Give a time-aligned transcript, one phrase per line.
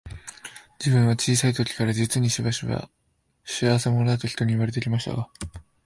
[0.79, 2.89] 自分は小さい時から、実にしばしば、
[3.45, 5.29] 仕合せ者だと人に言われて来ましたが、